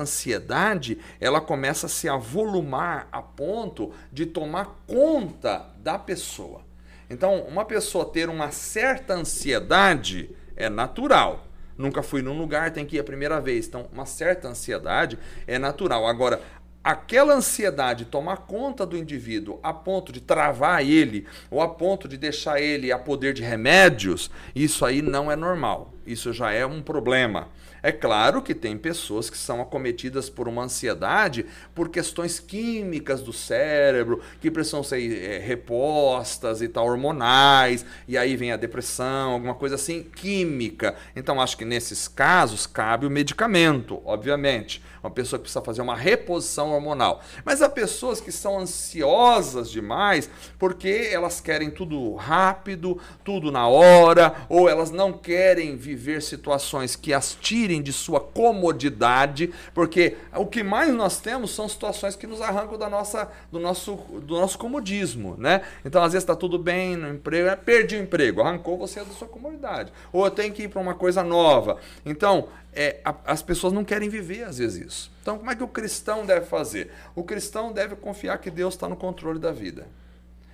ela 1.20 1.40
começa 1.40 1.86
a 1.86 1.88
se 1.88 2.08
avolumar 2.08 3.08
a 3.10 3.20
ponto 3.20 3.92
de 4.12 4.24
tomar 4.24 4.78
conta 4.86 5.66
da 5.82 5.98
pessoa. 5.98 6.62
Então, 7.10 7.40
uma 7.42 7.64
pessoa 7.64 8.04
ter 8.04 8.28
uma 8.28 8.50
certa 8.50 9.14
ansiedade 9.14 10.30
é 10.56 10.68
natural. 10.68 11.44
Nunca 11.76 12.02
fui 12.02 12.22
num 12.22 12.36
lugar, 12.36 12.70
tem 12.72 12.84
que 12.84 12.96
ir 12.96 13.00
a 13.00 13.04
primeira 13.04 13.40
vez. 13.40 13.66
Então, 13.66 13.86
uma 13.92 14.04
certa 14.04 14.48
ansiedade 14.48 15.18
é 15.46 15.58
natural. 15.58 16.06
Agora, 16.06 16.40
aquela 16.82 17.34
ansiedade 17.34 18.04
tomar 18.04 18.38
conta 18.38 18.84
do 18.84 18.96
indivíduo 18.96 19.58
a 19.62 19.72
ponto 19.72 20.12
de 20.12 20.20
travar 20.20 20.82
ele 20.82 21.26
ou 21.50 21.60
a 21.60 21.68
ponto 21.68 22.08
de 22.08 22.16
deixar 22.16 22.60
ele 22.60 22.90
a 22.90 22.98
poder 22.98 23.32
de 23.32 23.42
remédios, 23.42 24.30
isso 24.54 24.84
aí 24.84 25.02
não 25.02 25.30
é 25.30 25.36
normal. 25.36 25.92
Isso 26.06 26.32
já 26.32 26.50
é 26.50 26.66
um 26.66 26.82
problema. 26.82 27.48
É 27.82 27.92
claro 27.92 28.42
que 28.42 28.54
tem 28.54 28.76
pessoas 28.76 29.30
que 29.30 29.36
são 29.36 29.60
acometidas 29.60 30.28
por 30.28 30.48
uma 30.48 30.64
ansiedade 30.64 31.46
por 31.74 31.88
questões 31.88 32.40
químicas 32.40 33.22
do 33.22 33.32
cérebro, 33.32 34.20
que 34.40 34.50
precisam 34.50 34.82
ser 34.82 35.22
é, 35.22 35.38
repostas 35.38 36.60
e 36.62 36.68
tal, 36.68 36.86
hormonais, 36.86 37.84
e 38.06 38.18
aí 38.18 38.36
vem 38.36 38.52
a 38.52 38.56
depressão, 38.56 39.32
alguma 39.32 39.54
coisa 39.54 39.76
assim, 39.76 40.02
química. 40.02 40.96
Então 41.14 41.40
acho 41.40 41.56
que 41.56 41.64
nesses 41.64 42.08
casos 42.08 42.66
cabe 42.66 43.06
o 43.06 43.10
medicamento, 43.10 44.02
obviamente. 44.04 44.82
Uma 45.08 45.14
pessoa 45.14 45.38
que 45.38 45.44
precisa 45.44 45.64
fazer 45.64 45.80
uma 45.80 45.96
reposição 45.96 46.70
hormonal. 46.70 47.22
Mas 47.42 47.62
há 47.62 47.68
pessoas 47.68 48.20
que 48.20 48.30
são 48.30 48.58
ansiosas 48.58 49.70
demais 49.70 50.28
porque 50.58 51.08
elas 51.10 51.40
querem 51.40 51.70
tudo 51.70 52.14
rápido, 52.14 53.00
tudo 53.24 53.50
na 53.50 53.66
hora, 53.66 54.34
ou 54.50 54.68
elas 54.68 54.90
não 54.90 55.10
querem 55.12 55.76
viver 55.76 56.20
situações 56.20 56.94
que 56.94 57.14
as 57.14 57.34
tirem 57.34 57.80
de 57.80 57.90
sua 57.90 58.20
comodidade, 58.20 59.50
porque 59.72 60.18
o 60.36 60.44
que 60.44 60.62
mais 60.62 60.92
nós 60.92 61.18
temos 61.18 61.52
são 61.52 61.66
situações 61.66 62.14
que 62.14 62.26
nos 62.26 62.42
arrancam 62.42 62.76
da 62.76 62.90
nossa, 62.90 63.30
do, 63.50 63.58
nosso, 63.58 63.94
do 63.94 64.38
nosso 64.38 64.58
comodismo, 64.58 65.36
né? 65.38 65.62
Então, 65.86 66.02
às 66.02 66.12
vezes 66.12 66.24
está 66.24 66.36
tudo 66.36 66.58
bem 66.58 66.96
no 66.96 67.08
emprego, 67.08 67.56
perdi 67.64 67.96
o 67.96 68.02
emprego, 68.02 68.42
arrancou 68.42 68.76
você 68.76 69.00
da 69.00 69.12
sua 69.14 69.28
comodidade. 69.28 69.90
Ou 70.12 70.26
eu 70.26 70.30
tenho 70.30 70.52
que 70.52 70.64
ir 70.64 70.68
para 70.68 70.82
uma 70.82 70.94
coisa 70.94 71.22
nova. 71.22 71.78
Então, 72.04 72.48
é, 72.72 73.00
a, 73.04 73.14
as 73.26 73.42
pessoas 73.42 73.72
não 73.72 73.84
querem 73.84 74.08
viver 74.08 74.44
às 74.44 74.58
vezes 74.58 74.86
isso. 74.86 74.97
Então, 75.22 75.38
como 75.38 75.50
é 75.50 75.54
que 75.54 75.62
o 75.62 75.68
cristão 75.68 76.24
deve 76.24 76.46
fazer? 76.46 76.90
O 77.14 77.22
cristão 77.22 77.72
deve 77.72 77.96
confiar 77.96 78.38
que 78.38 78.50
Deus 78.50 78.74
está 78.74 78.88
no 78.88 78.96
controle 78.96 79.38
da 79.38 79.52
vida. 79.52 79.86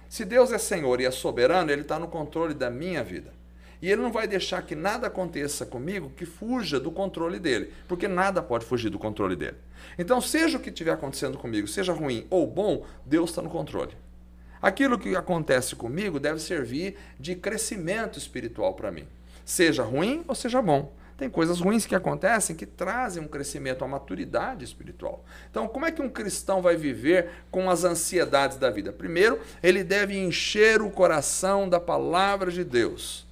Se 0.08 0.24
Deus 0.24 0.52
é 0.52 0.58
Senhor 0.58 1.00
e 1.00 1.04
é 1.04 1.10
soberano, 1.10 1.70
Ele 1.70 1.82
está 1.82 1.98
no 1.98 2.08
controle 2.08 2.54
da 2.54 2.70
minha 2.70 3.02
vida. 3.02 3.32
E 3.80 3.90
Ele 3.90 4.00
não 4.00 4.12
vai 4.12 4.26
deixar 4.26 4.62
que 4.62 4.74
nada 4.74 5.08
aconteça 5.08 5.66
comigo 5.66 6.12
que 6.16 6.24
fuja 6.24 6.80
do 6.80 6.90
controle 6.90 7.38
dele, 7.38 7.72
porque 7.86 8.08
nada 8.08 8.42
pode 8.42 8.64
fugir 8.64 8.90
do 8.90 8.98
controle 8.98 9.36
dele. 9.36 9.56
Então, 9.98 10.20
seja 10.20 10.56
o 10.56 10.60
que 10.60 10.70
estiver 10.70 10.92
acontecendo 10.92 11.36
comigo, 11.36 11.68
seja 11.68 11.92
ruim 11.92 12.26
ou 12.30 12.46
bom, 12.46 12.86
Deus 13.04 13.30
está 13.30 13.42
no 13.42 13.50
controle. 13.50 13.92
Aquilo 14.62 14.98
que 14.98 15.14
acontece 15.14 15.76
comigo 15.76 16.18
deve 16.18 16.40
servir 16.40 16.96
de 17.20 17.34
crescimento 17.34 18.18
espiritual 18.18 18.72
para 18.72 18.90
mim, 18.90 19.06
seja 19.44 19.82
ruim 19.82 20.24
ou 20.26 20.34
seja 20.34 20.62
bom. 20.62 20.90
Tem 21.16 21.30
coisas 21.30 21.60
ruins 21.60 21.86
que 21.86 21.94
acontecem 21.94 22.56
que 22.56 22.66
trazem 22.66 23.22
um 23.22 23.28
crescimento, 23.28 23.82
uma 23.82 23.98
maturidade 23.98 24.64
espiritual. 24.64 25.24
Então, 25.48 25.68
como 25.68 25.86
é 25.86 25.92
que 25.92 26.02
um 26.02 26.08
cristão 26.08 26.60
vai 26.60 26.76
viver 26.76 27.28
com 27.50 27.70
as 27.70 27.84
ansiedades 27.84 28.56
da 28.56 28.68
vida? 28.68 28.92
Primeiro, 28.92 29.40
ele 29.62 29.84
deve 29.84 30.18
encher 30.18 30.82
o 30.82 30.90
coração 30.90 31.68
da 31.68 31.78
palavra 31.78 32.50
de 32.50 32.64
Deus. 32.64 33.26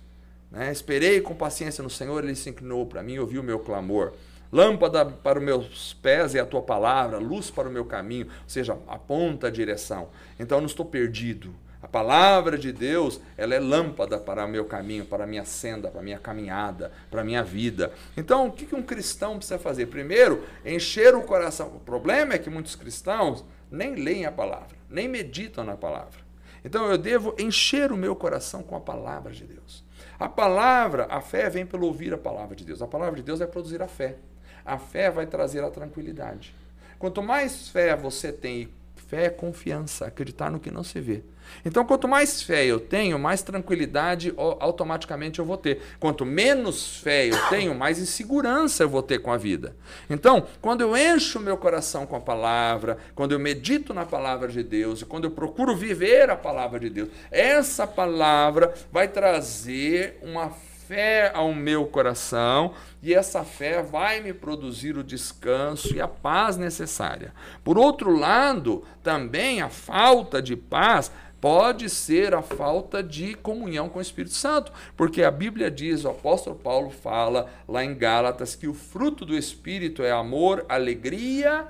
Né? 0.51 0.71
Esperei 0.71 1.21
com 1.21 1.35
paciência 1.35 1.83
no 1.83 1.91
Senhor, 1.91 2.23
ele 2.23 2.37
se 2.37 2.51
inclinou 2.51 2.87
para 2.87 3.03
mim, 3.03 3.19
ouviu 3.19 3.41
o 3.41 3.45
meu 3.45 3.59
clamor. 3.59 4.13
Lâmpada 4.53 5.05
para 5.07 5.39
os 5.39 5.45
meus 5.45 5.95
pés 5.95 6.35
é 6.35 6.41
a 6.41 6.47
tua 6.47 6.61
palavra, 6.61 7.17
luz 7.17 7.51
para 7.51 7.69
o 7.69 7.73
meu 7.73 7.87
caminho, 7.87 8.27
ou 8.27 8.49
seja, 8.49 8.79
aponta 8.87 9.47
a 9.47 9.51
direção. 9.51 10.11
Então 10.39 10.59
eu 10.59 10.63
não 10.63 10.69
estou 10.69 10.85
perdido. 10.85 11.55
A 11.83 11.89
palavra 11.89 12.57
de 12.57 12.73
Deus, 12.73 13.21
ela 13.37 13.57
é 13.57 13.59
lâmpada 13.59 14.17
para 14.17 14.45
o 14.45 14.49
meu 14.49 14.65
caminho, 14.65 15.05
para 15.05 15.25
a 15.25 15.27
minha 15.27 15.45
senda, 15.45 15.91
para 15.91 16.01
a 16.01 16.05
minha 16.05 16.19
caminhada, 16.19 16.93
para 17.11 17.23
a 17.23 17.25
minha 17.25 17.43
vida. 17.43 17.93
Então, 18.17 18.47
o 18.47 18.53
que 18.53 18.73
um 18.73 18.83
cristão 18.83 19.37
precisa 19.37 19.59
fazer? 19.59 19.87
Primeiro, 19.87 20.45
encher 20.65 21.13
o 21.17 21.23
coração. 21.23 21.67
O 21.75 21.81
problema 21.81 22.35
é 22.35 22.39
que 22.39 22.49
muitos 22.49 22.77
cristãos 22.77 23.45
nem 23.69 23.97
leem 23.97 24.27
a 24.27 24.31
palavra, 24.31 24.77
nem 24.89 25.09
meditam 25.09 25.65
na 25.65 25.77
palavra. 25.77 26.21
Então, 26.65 26.89
eu 26.89 26.97
devo 26.97 27.35
encher 27.37 27.91
o 27.91 27.97
meu 27.97 28.15
coração 28.15 28.63
com 28.63 28.77
a 28.77 28.81
palavra 28.81 29.33
de 29.33 29.45
Deus. 29.45 29.85
A 30.21 30.29
palavra, 30.29 31.09
a 31.11 31.21
fé 31.21 31.51
vem 31.51 31.67
pelo 31.67 31.89
ouvir 31.89 32.15
a 32.15 32.19
palavra 32.19 32.55
de 32.55 32.65
Deus. 32.65 32.81
A 32.81 32.87
palavra 32.87 33.17
de 33.17 33.25
Deus 33.25 33.41
vai 33.41 33.49
produzir 33.49 33.83
a 33.83 33.89
fé. 33.89 34.19
A 34.65 34.79
fé 34.79 35.11
vai 35.11 35.27
trazer 35.27 35.65
a 35.65 35.71
tranquilidade. 35.71 36.55
Quanto 36.97 37.21
mais 37.21 37.69
fé 37.69 37.97
você 37.97 38.31
tem, 38.31 38.69
fé 39.13 39.27
é 39.27 39.29
confiança, 39.29 40.07
acreditar 40.07 40.51
no 40.51 40.59
que 40.59 40.71
não 40.71 40.83
se 40.83 40.99
vê. 40.99 41.23
Então, 41.67 41.85
quanto 41.85 42.09
mais 42.09 42.41
fé 42.41 42.65
eu 42.65 42.81
tenho, 42.81 43.19
mais 43.19 43.43
tranquilidade 43.43 44.33
automaticamente 44.39 45.39
eu 45.39 45.45
vou 45.45 45.59
ter. 45.59 45.83
Quanto 46.01 46.25
menos 46.25 46.97
fé 46.97 47.27
eu 47.27 47.37
tenho, 47.51 47.75
mais 47.75 47.99
insegurança 47.99 48.83
eu 48.83 48.89
vou 48.89 49.03
ter 49.03 49.19
com 49.19 49.31
a 49.31 49.37
vida. 49.37 49.77
Então, 50.09 50.47
quando 50.63 50.81
eu 50.81 50.97
encho 50.97 51.39
meu 51.39 51.59
coração 51.59 52.07
com 52.07 52.17
a 52.17 52.21
palavra, 52.21 52.97
quando 53.15 53.33
eu 53.33 53.39
medito 53.39 53.93
na 53.93 54.07
palavra 54.07 54.49
de 54.49 54.63
Deus, 54.63 55.03
quando 55.03 55.25
eu 55.25 55.31
procuro 55.31 55.77
viver 55.77 56.31
a 56.31 56.37
palavra 56.37 56.81
de 56.81 56.89
Deus, 56.89 57.11
essa 57.31 57.87
palavra 57.87 58.73
vai 58.91 59.09
trazer 59.09 60.19
uma 60.23 60.51
fé 60.93 61.33
ao 61.35 61.55
meu 61.55 61.87
coração 61.87 62.75
e 63.03 63.15
essa 63.15 63.43
fé 63.45 63.83
vai 63.83 64.21
me 64.21 64.35
produzir 64.35 64.99
o 64.99 65.03
descanso 65.03 65.95
e 65.97 66.03
a 66.03 66.07
paz 66.07 66.59
necessária. 66.59 67.33
Por 67.65 67.79
outro 67.79 68.15
lado, 68.15 68.85
também 69.03 69.63
a 69.63 69.71
falta 69.71 70.43
de 70.43 70.55
paz 70.55 71.11
pode 71.41 71.89
ser 71.89 72.35
a 72.35 72.43
falta 72.43 73.03
de 73.03 73.33
comunhão 73.33 73.89
com 73.89 74.01
o 74.01 74.03
Espírito 74.03 74.35
Santo, 74.35 74.71
porque 74.95 75.23
a 75.23 75.31
Bíblia 75.31 75.71
diz, 75.71 76.05
o 76.05 76.11
apóstolo 76.11 76.57
Paulo 76.57 76.91
fala 76.91 77.51
lá 77.67 77.83
em 77.83 77.95
Gálatas 77.95 78.55
que 78.55 78.69
o 78.69 78.75
fruto 78.75 79.25
do 79.25 79.35
Espírito 79.35 80.03
é 80.03 80.11
amor, 80.11 80.67
alegria, 80.69 81.69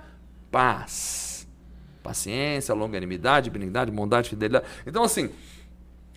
paz, 0.50 1.47
paciência, 2.02 2.75
longanimidade, 2.75 3.50
benignidade, 3.50 3.93
bondade, 3.93 4.31
fidelidade. 4.31 4.67
Então, 4.85 5.05
assim, 5.05 5.31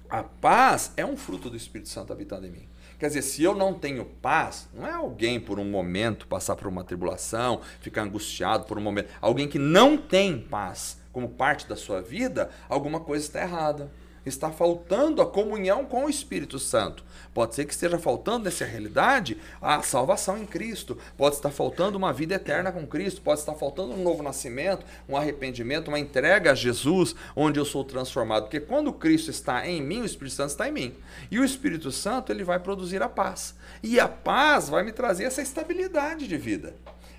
a 0.09 0.23
paz 0.23 0.91
é 0.97 1.05
um 1.05 1.15
fruto 1.15 1.51
do 1.51 1.55
Espírito 1.55 1.89
Santo 1.89 2.11
habitando 2.11 2.47
em 2.47 2.51
mim. 2.51 2.74
Quer 2.97 3.07
dizer, 3.07 3.21
se 3.21 3.43
eu 3.43 3.53
não 3.53 3.73
tenho 3.73 4.05
paz, 4.05 4.69
não 4.73 4.87
é 4.87 4.91
alguém 4.91 5.39
por 5.39 5.59
um 5.59 5.65
momento 5.65 6.27
passar 6.27 6.55
por 6.55 6.67
uma 6.67 6.83
tribulação, 6.83 7.61
ficar 7.81 8.03
angustiado 8.03 8.65
por 8.65 8.77
um 8.77 8.81
momento. 8.81 9.09
Alguém 9.21 9.47
que 9.47 9.59
não 9.59 9.97
tem 9.97 10.39
paz 10.39 10.99
como 11.11 11.29
parte 11.29 11.67
da 11.67 11.75
sua 11.75 12.01
vida, 12.01 12.49
alguma 12.69 12.99
coisa 12.99 13.25
está 13.25 13.41
errada. 13.41 13.91
Está 14.25 14.51
faltando 14.51 15.21
a 15.21 15.25
comunhão 15.25 15.85
com 15.85 16.05
o 16.05 16.09
Espírito 16.09 16.57
Santo. 16.57 17.03
Pode 17.33 17.53
ser 17.53 17.65
que 17.65 17.73
esteja 17.73 17.99
faltando 17.99 18.45
nessa 18.45 18.65
realidade 18.65 19.37
a 19.61 19.81
salvação 19.81 20.37
em 20.37 20.45
Cristo. 20.45 20.97
Pode 21.15 21.35
estar 21.35 21.51
faltando 21.51 21.97
uma 21.97 22.11
vida 22.11 22.35
eterna 22.35 22.71
com 22.71 22.87
Cristo. 22.87 23.21
Pode 23.21 23.39
estar 23.39 23.53
faltando 23.53 23.93
um 23.93 24.01
novo 24.01 24.23
nascimento, 24.23 24.85
um 25.07 25.15
arrependimento, 25.15 25.89
uma 25.89 25.99
entrega 25.99 26.51
a 26.51 26.55
Jesus, 26.55 27.15
onde 27.35 27.59
eu 27.59 27.65
sou 27.65 27.83
transformado. 27.83 28.43
Porque 28.43 28.59
quando 28.59 28.91
Cristo 28.91 29.29
está 29.29 29.67
em 29.67 29.81
mim, 29.81 30.01
o 30.01 30.05
Espírito 30.05 30.35
Santo 30.35 30.49
está 30.49 30.67
em 30.67 30.71
mim. 30.71 30.95
E 31.29 31.39
o 31.39 31.45
Espírito 31.45 31.91
Santo 31.91 32.31
ele 32.31 32.43
vai 32.43 32.59
produzir 32.59 33.03
a 33.03 33.09
paz. 33.09 33.55
E 33.83 33.99
a 33.99 34.07
paz 34.07 34.69
vai 34.69 34.83
me 34.83 34.91
trazer 34.91 35.25
essa 35.25 35.41
estabilidade 35.41 36.27
de 36.27 36.37
vida. 36.37 36.75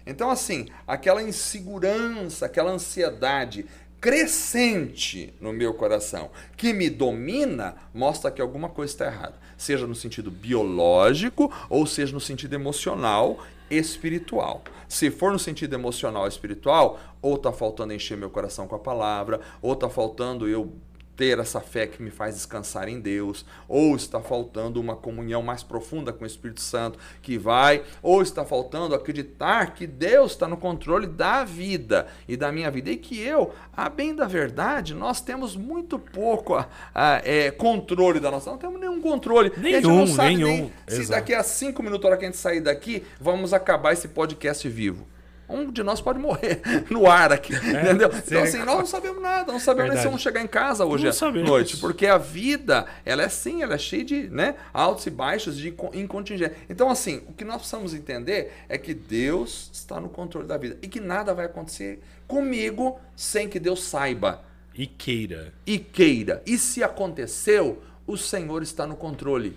Então, 0.07 0.31
assim, 0.31 0.69
aquela 0.87 1.21
insegurança, 1.21 2.47
aquela 2.47 2.71
ansiedade 2.71 3.67
crescente 4.01 5.35
no 5.41 5.53
meu 5.53 5.75
coração 5.75 6.31
que 6.57 6.73
me 6.73 6.89
domina, 6.89 7.77
mostra 7.93 8.31
que 8.31 8.41
alguma 8.41 8.69
coisa 8.69 8.93
está 8.93 9.07
errada. 9.07 9.35
Seja 9.57 9.87
no 9.87 9.95
sentido 9.95 10.31
biológico 10.31 11.53
ou 11.69 11.87
seja 11.87 12.13
no 12.13 12.21
sentido 12.21 12.55
emocional, 12.55 13.39
espiritual. 13.71 14.63
Se 14.89 15.11
for 15.11 15.33
no 15.33 15.39
sentido 15.39 15.75
emocional 15.75 16.29
espiritual, 16.29 17.01
ou 17.21 17.35
está 17.35 17.53
faltando 17.53 17.93
encher 17.93 18.17
meu 18.17 18.31
coração 18.31 18.69
com 18.69 18.77
a 18.77 18.79
palavra, 18.79 19.41
ou 19.61 19.73
está 19.73 19.89
faltando 19.89 20.49
eu 20.49 20.73
ter 21.17 21.39
essa 21.39 21.61
fé 21.61 21.87
que 21.87 22.03
me 22.03 22.11
faz 22.11 22.35
descansar 22.35 22.89
em 22.89 23.01
Deus, 23.01 23.45
ou 23.67 23.97
está 23.97 24.21
faltando 24.21 24.81
uma 24.81 24.95
comunhão 24.95 25.43
mais 25.43 25.63
profunda 25.63 26.13
com 26.13 26.25
o 26.25 26.27
Espírito 26.27 26.61
Santo 26.61 26.99
que 27.23 27.39
vai, 27.39 27.83
ou 28.03 28.23
está 28.23 28.45
faltando 28.45 28.95
acreditar 28.95 29.75
que 29.75 29.87
Deus 29.87 30.33
está 30.33 30.47
no 30.47 30.57
controle 30.57 31.07
da 31.07 31.45
vida 31.45 32.07
e 32.29 32.37
da 32.37 32.53
minha 32.53 32.71
vida, 32.71 32.91
e 32.91 32.97
que 32.97 33.21
eu, 33.21 33.53
a 33.75 33.89
bem 33.89 34.15
da 34.15 34.27
verdade, 34.27 34.95
nós 34.95 35.21
temos 35.21 35.57
muito 35.57 35.99
pouco 35.99 36.55
a, 36.55 36.69
a, 36.95 37.23
é, 37.25 37.51
controle 37.51 38.21
da 38.21 38.31
nossa, 38.31 38.51
não 38.51 38.59
temos 38.59 38.79
nenhum 38.79 39.01
controle. 39.01 39.53
Nenhum, 39.57 40.05
nenhum. 40.17 40.71
Se 40.87 41.01
Exato. 41.01 41.21
daqui 41.21 41.35
a 41.35 41.43
cinco 41.43 41.83
minutos, 41.83 42.05
hora 42.07 42.17
que 42.17 42.25
a 42.25 42.29
gente 42.29 42.39
sair 42.39 42.61
daqui, 42.61 43.03
vamos 43.21 43.55
acabar 43.55 43.93
esse 43.93 44.09
podcast 44.09 44.69
vivo 44.69 45.07
um 45.49 45.71
de 45.71 45.83
nós 45.83 46.01
pode 46.01 46.19
morrer 46.19 46.61
no 46.91 47.07
ar 47.07 47.33
aqui, 47.33 47.55
é, 47.55 47.83
entendeu? 47.83 48.11
Então, 48.13 48.43
assim, 48.43 48.59
nós 48.59 48.79
não 48.79 48.87
sabemos 48.87 49.23
nada, 49.23 49.53
não 49.53 49.61
sabemos 49.61 49.93
nem 49.93 50.01
se 50.01 50.07
vamos 50.07 50.23
chegar 50.23 50.43
em 50.43 50.47
casa 50.47 50.85
hoje 50.85 51.09
à 51.09 51.31
noite, 51.31 51.77
porque 51.77 52.07
a 52.07 52.19
vida, 52.19 52.87
ela 53.05 53.23
é 53.23 53.27
assim, 53.27 53.63
ela 53.63 53.75
é 53.75 53.79
cheia 53.79 54.05
de 54.05 54.29
né, 54.29 54.57
altos 54.73 55.07
e 55.07 55.11
baixos, 55.11 55.57
de 55.57 55.75
incontingência. 55.95 56.57
Então, 56.69 56.91
assim, 56.91 57.23
o 57.29 57.33
que 57.33 57.45
nós 57.45 57.59
precisamos 57.59 57.95
entender 57.95 58.53
é 58.69 58.77
que 58.77 58.95
Deus 58.95 59.71
está 59.73 60.01
no 60.01 60.09
controle 60.09 60.47
da 60.47 60.57
vida 60.57 60.77
e 60.83 60.89
que 60.89 61.01
nada 61.01 61.33
vai 61.33 61.47
acontecer 61.47 62.03
comigo 62.27 62.99
sem 63.15 63.49
que 63.49 63.61
Deus 63.61 63.85
saiba. 63.85 64.45
E 64.75 64.87
queira. 64.87 65.55
E 65.67 65.79
queira. 65.79 66.43
E 66.45 66.59
se 66.59 66.83
aconteceu, 66.83 67.83
o 68.07 68.17
Senhor 68.17 68.63
está 68.63 68.87
no 68.87 68.97
controle. 68.97 69.57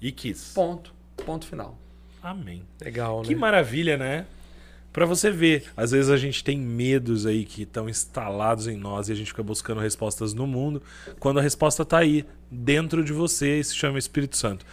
E 0.00 0.10
quis. 0.10 0.52
Ponto. 0.54 0.94
Ponto 1.24 1.46
final. 1.46 1.76
Amém. 2.22 2.62
Legal, 2.80 3.20
né? 3.20 3.28
Que 3.28 3.34
maravilha, 3.34 3.96
né? 3.96 4.26
Para 4.96 5.04
você 5.04 5.30
ver. 5.30 5.64
Às 5.76 5.90
vezes 5.90 6.10
a 6.10 6.16
gente 6.16 6.42
tem 6.42 6.58
medos 6.58 7.26
aí 7.26 7.44
que 7.44 7.64
estão 7.64 7.86
instalados 7.86 8.66
em 8.66 8.78
nós 8.78 9.10
e 9.10 9.12
a 9.12 9.14
gente 9.14 9.26
fica 9.26 9.42
buscando 9.42 9.78
respostas 9.78 10.32
no 10.32 10.46
mundo, 10.46 10.82
quando 11.20 11.38
a 11.38 11.42
resposta 11.42 11.82
está 11.82 11.98
aí, 11.98 12.24
dentro 12.50 13.04
de 13.04 13.12
você, 13.12 13.58
e 13.58 13.64
se 13.64 13.74
chama 13.76 13.98
Espírito 13.98 14.38
Santo. 14.38 14.64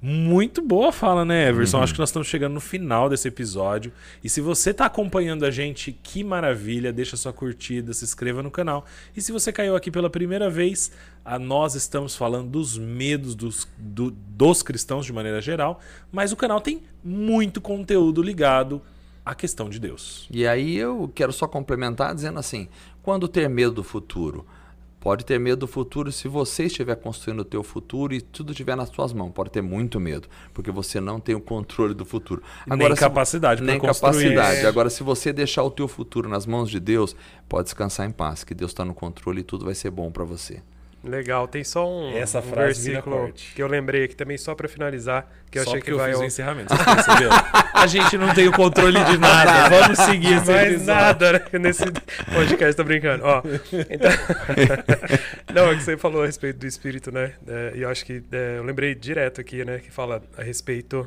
Muito 0.00 0.62
boa 0.62 0.92
fala, 0.92 1.24
né, 1.24 1.48
Everson? 1.48 1.78
Uhum. 1.78 1.82
Acho 1.82 1.92
que 1.92 1.98
nós 1.98 2.10
estamos 2.10 2.28
chegando 2.28 2.52
no 2.52 2.60
final 2.60 3.08
desse 3.08 3.26
episódio. 3.26 3.90
E 4.22 4.28
se 4.28 4.40
você 4.40 4.70
está 4.70 4.86
acompanhando 4.86 5.44
a 5.44 5.50
gente, 5.50 5.90
que 5.90 6.22
maravilha! 6.22 6.92
Deixa 6.92 7.16
sua 7.16 7.32
curtida, 7.32 7.92
se 7.92 8.04
inscreva 8.04 8.44
no 8.44 8.52
canal. 8.52 8.84
E 9.16 9.20
se 9.20 9.32
você 9.32 9.52
caiu 9.52 9.74
aqui 9.74 9.90
pela 9.90 10.08
primeira 10.08 10.48
vez, 10.48 10.92
a 11.24 11.36
nós 11.36 11.74
estamos 11.74 12.14
falando 12.14 12.48
dos 12.48 12.78
medos 12.78 13.34
dos, 13.34 13.66
do, 13.76 14.12
dos 14.12 14.62
cristãos 14.62 15.04
de 15.04 15.12
maneira 15.12 15.40
geral, 15.40 15.80
mas 16.12 16.30
o 16.30 16.36
canal 16.36 16.60
tem 16.60 16.80
muito 17.02 17.60
conteúdo 17.60 18.22
ligado 18.22 18.80
a 19.24 19.34
questão 19.34 19.68
de 19.68 19.78
Deus. 19.78 20.28
E 20.30 20.46
aí 20.46 20.76
eu 20.76 21.10
quero 21.14 21.32
só 21.32 21.46
complementar 21.46 22.14
dizendo 22.14 22.38
assim: 22.38 22.68
quando 23.02 23.26
ter 23.26 23.48
medo 23.48 23.72
do 23.72 23.84
futuro? 23.84 24.46
Pode 25.00 25.26
ter 25.26 25.38
medo 25.38 25.58
do 25.58 25.66
futuro 25.66 26.10
se 26.10 26.26
você 26.28 26.64
estiver 26.64 26.96
construindo 26.96 27.40
o 27.40 27.44
teu 27.44 27.62
futuro 27.62 28.14
e 28.14 28.22
tudo 28.22 28.52
estiver 28.52 28.74
nas 28.74 28.88
suas 28.88 29.12
mãos. 29.12 29.32
Pode 29.32 29.50
ter 29.50 29.60
muito 29.60 30.00
medo, 30.00 30.26
porque 30.54 30.70
você 30.70 30.98
não 30.98 31.20
tem 31.20 31.34
o 31.34 31.40
controle 31.42 31.92
do 31.92 32.06
futuro. 32.06 32.42
Agora, 32.66 32.88
nem 32.88 32.96
capacidade 32.96 33.62
Nem 33.62 33.78
capacidade. 33.78 34.60
É. 34.60 34.66
Agora, 34.66 34.88
se 34.88 35.02
você 35.02 35.30
deixar 35.30 35.62
o 35.62 35.70
teu 35.70 35.86
futuro 35.86 36.26
nas 36.26 36.46
mãos 36.46 36.70
de 36.70 36.80
Deus, 36.80 37.14
pode 37.46 37.64
descansar 37.64 38.08
em 38.08 38.10
paz, 38.10 38.44
que 38.44 38.54
Deus 38.54 38.70
está 38.70 38.82
no 38.82 38.94
controle 38.94 39.40
e 39.40 39.44
tudo 39.44 39.66
vai 39.66 39.74
ser 39.74 39.90
bom 39.90 40.10
para 40.10 40.24
você. 40.24 40.62
Legal, 41.04 41.46
tem 41.46 41.62
só 41.62 41.86
um, 41.86 42.16
Essa 42.16 42.38
um 42.38 42.42
frase 42.42 42.90
versículo 42.90 43.30
que 43.32 43.62
eu 43.62 43.66
lembrei 43.66 44.04
aqui 44.04 44.16
também 44.16 44.38
só 44.38 44.54
para 44.54 44.66
finalizar, 44.66 45.30
que 45.50 45.58
eu 45.58 45.64
só 45.64 45.70
achei 45.70 45.82
que 45.82 45.92
eu 45.92 45.98
vai 45.98 46.10
fiz 46.10 46.20
o 46.20 46.24
encerramento. 46.24 46.72
A 47.74 47.86
gente 47.86 48.16
não 48.16 48.32
tem 48.32 48.48
o 48.48 48.52
controle 48.52 49.04
de 49.04 49.18
nada. 49.18 49.68
Vamos 49.68 49.98
seguir 49.98 50.38
esse 50.38 50.50
Mais 50.50 50.86
nada 50.86 51.32
né, 51.32 51.40
nesse 51.60 51.84
podcast, 52.32 52.74
tô 52.74 52.84
brincando. 52.84 53.22
Ó, 53.24 53.42
então... 53.90 54.10
não, 55.54 55.70
é 55.70 55.74
que 55.74 55.82
você 55.82 55.96
falou 55.98 56.22
a 56.22 56.26
respeito 56.26 56.58
do 56.58 56.66
espírito, 56.66 57.12
né? 57.12 57.34
É, 57.46 57.72
e 57.76 57.82
eu 57.82 57.90
acho 57.90 58.04
que 58.04 58.22
é, 58.32 58.56
eu 58.56 58.64
lembrei 58.64 58.94
direto 58.94 59.42
aqui, 59.42 59.62
né, 59.62 59.80
que 59.80 59.90
fala 59.90 60.22
a 60.38 60.42
respeito 60.42 61.06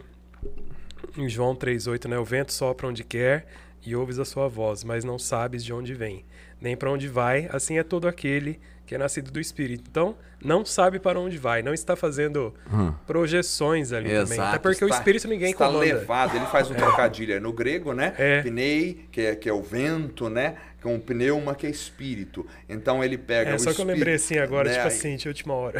em 1.18 1.27
João 1.27 1.56
3:8, 1.56 2.08
né? 2.08 2.20
O 2.20 2.24
vento 2.24 2.54
sopra 2.54 2.88
onde 2.88 3.04
quer 3.04 3.48
e 3.84 3.96
ouves 3.96 4.20
a 4.20 4.25
sua 4.25 4.48
voz, 4.48 4.84
mas 4.84 5.04
não 5.04 5.18
sabes 5.18 5.66
de 5.66 5.74
onde 5.74 5.96
vem 5.96 6.24
nem 6.62 6.75
para 6.75 6.92
onde 6.92 7.08
vai. 7.08 7.48
Assim 7.51 7.77
é 7.77 7.84
todo 7.84 8.08
aquele 8.08 8.60
que 8.88 8.96
é 8.96 8.98
nascido 8.98 9.29
do 9.29 9.39
Espírito. 9.39 9.84
Então, 9.88 10.15
não 10.44 10.65
sabe 10.65 10.98
para 10.98 11.20
onde 11.20 11.38
vai, 11.38 11.62
não 11.62 11.74
está 11.74 11.96
fazendo 11.96 12.53
Hum. 12.74 12.91
projeções 13.06 13.91
ali 13.91 14.08
também. 14.10 14.22
Exato. 14.38 14.50
Até 14.50 14.58
porque 14.60 14.84
o 14.84 14.88
está- 14.88 14.98
Espírito 14.98 15.27
ninguém 15.27 15.51
está 15.51 15.67
comanda. 15.67 15.84
levado, 15.86 16.36
ele 16.38 16.46
faz 16.48 16.72
um 16.72 16.74
trocadilho 16.74 17.34
aí 17.34 17.39
no 17.39 17.51
grego, 17.51 17.94
né? 17.94 18.13
É. 18.17 18.41
Pnei, 18.41 19.06
que 19.12 19.22
é, 19.22 19.36
que 19.36 19.50
é 19.50 19.53
o 19.53 19.62
vento, 19.62 20.29
né? 20.29 20.56
Com 20.81 21.00
pneuma, 21.00 21.55
que 21.55 21.65
é 21.65 21.69
espírito. 21.69 22.46
Então 22.69 23.03
ele 23.03 23.17
pega 23.17 23.51
É, 23.51 23.55
o 23.55 23.60
só 23.60 23.74
que 23.74 23.81
eu 23.81 23.86
lembrei 23.86 24.13
assim 24.15 24.38
agora, 24.38 24.69
né? 24.69 24.75
tipo 24.75 24.88
assim, 24.88 25.15
de 25.15 25.27
última 25.27 25.53
hora. 25.53 25.79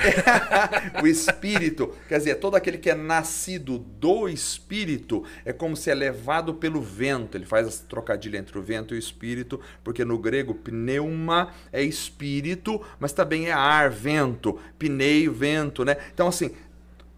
o 1.02 1.08
espírito, 1.08 1.94
quer 2.10 2.18
dizer, 2.18 2.36
todo 2.36 2.56
aquele 2.56 2.78
que 2.78 2.90
é 2.90 2.96
nascido 2.96 3.78
do 3.78 4.28
espírito 4.28 5.24
é 5.46 5.54
como 5.54 5.78
se 5.78 5.92
é 5.92 5.96
levado 5.96 6.54
pelo 6.56 6.82
vento. 6.82 7.38
Ele 7.38 7.46
faz 7.46 7.68
esse 7.68 7.84
trocadilho 7.84 8.38
entre 8.38 8.58
o 8.58 8.62
vento 8.62 8.94
e 8.94 8.98
o 8.98 9.00
espírito, 9.00 9.62
porque 9.84 10.04
no 10.04 10.18
grego 10.18 10.56
pneuma 10.56 11.54
é 11.72 11.82
espírito, 11.84 12.82
mas 13.00 13.14
também 13.14 13.48
é 13.48 13.52
ar, 13.52 13.90
vento, 13.90 14.60
pneu, 14.80 15.32
vento, 15.32 15.86
né? 15.86 15.96
Então 16.14 16.28
assim, 16.28 16.52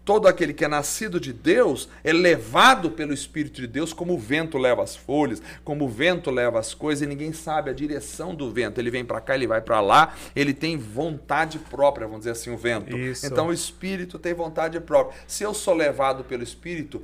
todo 0.04 0.26
aquele 0.26 0.52
que 0.52 0.64
é 0.64 0.68
nascido 0.68 1.20
de 1.20 1.32
Deus 1.32 1.88
é 2.02 2.12
levado 2.12 2.90
pelo 2.90 3.12
Espírito 3.12 3.60
de 3.60 3.66
Deus, 3.66 3.92
como 3.92 4.14
o 4.14 4.18
vento 4.18 4.58
leva 4.58 4.82
as 4.82 4.96
folhas, 4.96 5.42
como 5.62 5.84
o 5.84 5.88
vento 5.88 6.30
leva 6.30 6.58
as 6.58 6.74
coisas, 6.74 7.02
e 7.02 7.06
ninguém 7.06 7.32
sabe 7.32 7.70
a 7.70 7.72
direção 7.72 8.34
do 8.34 8.50
vento. 8.50 8.78
Ele 8.78 8.90
vem 8.90 9.04
para 9.04 9.20
cá, 9.20 9.34
ele 9.34 9.46
vai 9.46 9.60
para 9.60 9.80
lá, 9.80 10.14
ele 10.34 10.54
tem 10.54 10.76
vontade 10.76 11.58
própria, 11.58 12.06
vamos 12.06 12.20
dizer 12.20 12.32
assim, 12.32 12.50
o 12.50 12.56
vento. 12.56 12.96
Isso. 12.96 13.26
Então 13.26 13.48
o 13.48 13.52
Espírito 13.52 14.18
tem 14.18 14.34
vontade 14.34 14.80
própria. 14.80 15.18
Se 15.26 15.44
eu 15.44 15.54
sou 15.54 15.74
levado 15.74 16.24
pelo 16.24 16.42
Espírito, 16.42 17.02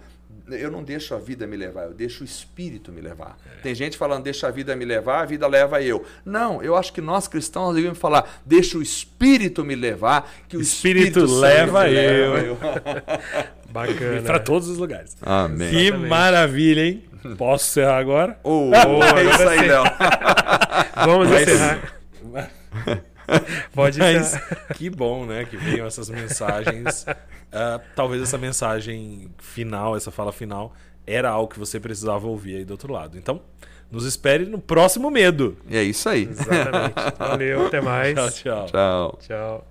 eu 0.50 0.70
não 0.70 0.82
deixo 0.82 1.14
a 1.14 1.18
vida 1.18 1.46
me 1.46 1.56
levar, 1.56 1.84
eu 1.84 1.94
deixo 1.94 2.22
o 2.22 2.24
Espírito 2.24 2.92
me 2.92 3.00
levar. 3.00 3.36
Tem 3.62 3.74
gente 3.74 3.96
falando, 3.96 4.22
deixa 4.24 4.46
a 4.46 4.50
vida 4.50 4.76
me 4.76 4.84
levar, 4.84 5.22
a 5.22 5.24
vida 5.24 5.46
leva 5.46 5.82
eu. 5.82 6.04
Não, 6.24 6.62
eu 6.62 6.76
acho 6.76 6.92
que 6.92 7.00
nós 7.00 7.26
cristãos 7.26 7.74
devemos 7.74 7.98
falar, 7.98 8.40
deixa 8.44 8.78
o 8.78 8.82
Espírito 8.82 9.64
me 9.64 9.74
levar, 9.74 10.30
que 10.48 10.56
o 10.56 10.60
Espírito 10.60 11.18
Espírito, 11.20 11.40
leva 11.40 11.88
eu. 11.90 12.32
leva 12.34 12.56
Bacana. 13.70 14.22
Para 14.22 14.38
todos 14.38 14.68
os 14.68 14.78
lugares. 14.78 15.16
Amém. 15.20 15.68
Que 15.70 15.76
Exatamente. 15.88 16.08
maravilha, 16.08 16.80
hein? 16.86 17.04
Posso 17.36 17.66
encerrar 17.66 17.98
agora? 17.98 18.38
Oh, 18.42 18.70
agora 18.74 19.20
é 19.20 19.24
isso 19.30 19.48
aí. 19.48 19.68
Léo. 19.68 19.84
Vamos 21.04 21.28
Mas- 21.28 21.42
encerrar. 21.42 23.02
Pode 23.72 23.98
Mas 23.98 24.38
que 24.74 24.88
bom, 24.90 25.24
né? 25.26 25.44
Que 25.44 25.56
venham 25.56 25.86
essas 25.86 26.08
mensagens. 26.08 27.06
Ah, 27.52 27.80
talvez 27.94 28.22
essa 28.22 28.38
mensagem 28.38 29.28
final, 29.38 29.96
essa 29.96 30.10
fala 30.10 30.32
final, 30.32 30.74
era 31.06 31.30
algo 31.30 31.52
que 31.52 31.58
você 31.58 31.78
precisava 31.78 32.26
ouvir 32.26 32.56
aí 32.56 32.64
do 32.64 32.72
outro 32.72 32.92
lado. 32.92 33.16
Então, 33.16 33.40
nos 33.90 34.04
espere 34.04 34.44
no 34.46 34.58
próximo 34.58 35.10
medo. 35.10 35.56
É 35.70 35.82
isso 35.82 36.08
aí. 36.08 36.24
Exatamente. 36.24 36.94
Valeu, 37.18 37.66
até 37.66 37.80
mais. 37.80 38.14
Tchau, 38.14 38.30
tchau. 38.30 38.66
Tchau. 38.66 39.18
Tchau. 39.20 39.66